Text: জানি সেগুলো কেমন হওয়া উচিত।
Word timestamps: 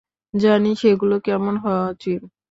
জানি 0.33 0.71
সেগুলো 0.75 1.15
কেমন 1.19 1.53
হওয়া 1.57 1.83
উচিত। 1.89 2.21